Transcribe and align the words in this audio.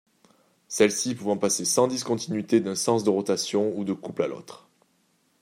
Celle-ci 0.67 1.13
pouvant 1.13 1.37
passer 1.37 1.63
sans 1.63 1.85
discontinuité 1.87 2.59
d'un 2.59 2.73
sens 2.73 3.03
de 3.03 3.11
rotation 3.11 3.77
ou 3.77 3.83
de 3.83 3.93
couple 3.93 4.23
à 4.23 4.27
l'autre. 4.27 4.67